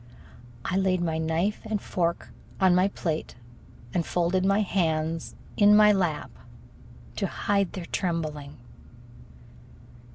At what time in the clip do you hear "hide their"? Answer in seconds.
7.27-7.85